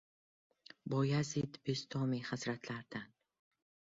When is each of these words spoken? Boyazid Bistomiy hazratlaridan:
Boyazid 0.93 1.59
Bistomiy 1.69 2.23
hazratlaridan: 2.29 3.05